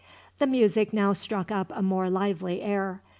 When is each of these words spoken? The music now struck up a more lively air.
The 0.39 0.47
music 0.47 0.93
now 0.93 1.13
struck 1.13 1.51
up 1.51 1.71
a 1.75 1.83
more 1.83 2.09
lively 2.09 2.63
air. 2.63 3.01